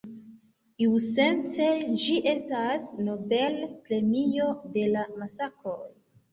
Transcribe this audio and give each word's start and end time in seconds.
Iusence 0.85 1.67
ĝi 2.05 2.17
estas 2.33 2.89
Nobel-premio 3.11 4.51
de 4.81 4.91
la 4.99 5.07
masakroj. 5.23 5.81